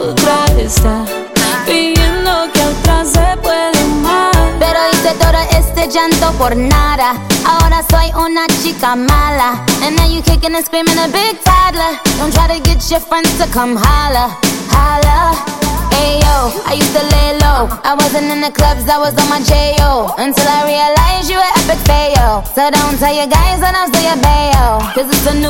[0.00, 1.04] otra está
[1.66, 4.32] pidiendo que otra se puede amar?
[4.58, 7.14] Pero hice todo este llanto por nada.
[7.44, 9.64] Ahora soy una chica mala.
[9.82, 11.98] And now you kicking and screaming a big toddler.
[12.18, 14.36] Don't try to get your friends to come holla,
[14.70, 15.34] holla.
[16.00, 17.68] Ayo, I used to lay low.
[17.84, 20.14] I wasn't in the clubs, I was on my J.O.
[20.16, 22.42] Until I realized you were epic fail.
[22.54, 24.80] So don't tell your guys that I'm still your bayo.
[24.94, 25.49] Cause it's a new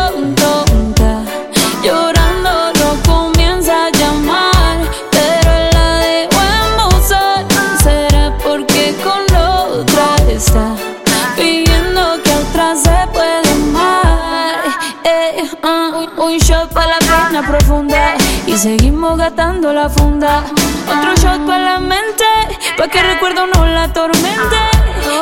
[17.41, 20.43] profunda y seguimos gastando la funda.
[20.87, 22.25] Otro shot para la mente,
[22.77, 24.57] pa' que recuerdo no la atormente.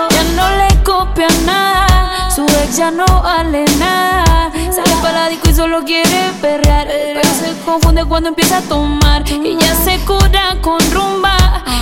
[0.09, 4.51] Ya no le copia nada, su ex ya no vale nada.
[4.71, 9.23] Sale para la disco y solo quiere perrear, pero se confunde cuando empieza a tomar.
[9.23, 11.37] Ya se cura con rumba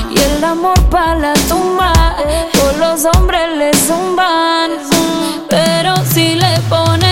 [0.10, 1.94] y el amor para la tumba.
[2.54, 4.72] Todos los hombres le zumban,
[5.50, 7.07] pero si le ponen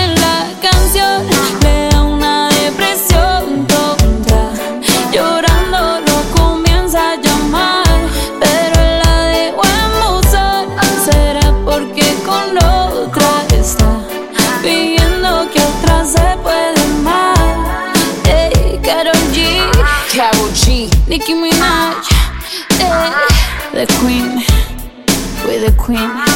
[20.16, 20.88] Karol G.
[21.08, 22.08] Nicki Minaj,
[22.80, 23.12] ey,
[23.74, 24.40] the queen,
[25.44, 26.35] we're the queen.